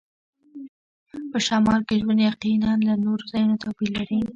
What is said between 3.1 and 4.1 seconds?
ځایونو توپیر